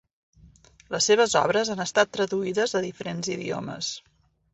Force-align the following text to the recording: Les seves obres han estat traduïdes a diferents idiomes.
Les 0.95 1.09
seves 1.09 1.35
obres 1.41 1.71
han 1.73 1.83
estat 1.85 2.11
traduïdes 2.17 2.73
a 2.79 2.81
diferents 2.87 3.29
idiomes. 3.37 3.91